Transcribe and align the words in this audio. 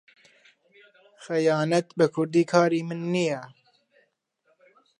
خەیانەت 1.23 1.87
بە 1.97 2.05
کورد 2.15 2.35
کاری 2.51 2.81
من 2.87 3.01
نییە. 3.13 3.41